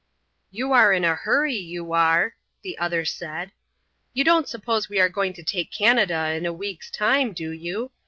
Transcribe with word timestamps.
"You 0.49 0.71
are 0.73 0.91
in 0.93 1.05
a 1.05 1.13
hurry, 1.13 1.53
you 1.59 1.93
are," 1.93 2.35
the 2.63 2.75
other 2.79 3.05
said. 3.05 3.51
"You 4.13 4.23
don't 4.23 4.47
suppose 4.49 4.89
we 4.89 4.99
are 4.99 5.09
going 5.09 5.33
to 5.33 5.43
take 5.43 5.71
Canada 5.71 6.29
in 6.31 6.47
a 6.47 6.51
week's 6.53 6.89
time, 6.89 7.33
do 7.33 7.51
you. 7.51 7.91